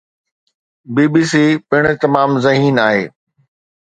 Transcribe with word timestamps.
بي 0.93 1.03
B 1.13 1.23
C 1.31 1.43
پڻ 1.69 1.83
تمام 2.01 2.29
ذهين 2.43 2.75
آهي 2.87 3.03